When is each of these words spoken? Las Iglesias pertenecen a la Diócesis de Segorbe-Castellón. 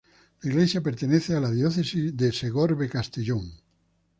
Las 0.41 0.45
Iglesias 0.51 0.81
pertenecen 0.83 1.35
a 1.35 1.41
la 1.41 1.51
Diócesis 1.51 2.17
de 2.17 2.31
Segorbe-Castellón. 2.31 3.51